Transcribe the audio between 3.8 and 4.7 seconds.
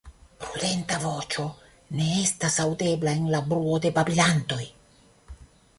de babilantoj.